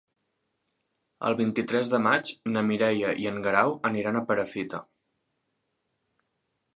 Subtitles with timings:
[1.27, 4.81] El vint-i-tres de maig na Mireia i en Guerau aniran a Perafita.